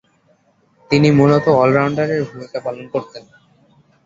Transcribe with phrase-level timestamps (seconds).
[0.91, 3.23] তিনি মূলতঃ অল-রাউন্ডারের ভূমিকা পালন করতেন।